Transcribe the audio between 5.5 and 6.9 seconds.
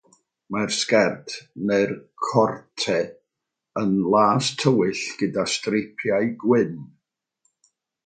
streipiau gwyn.